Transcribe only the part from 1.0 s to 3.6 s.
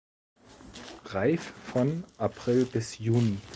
Reif von April bis Juni.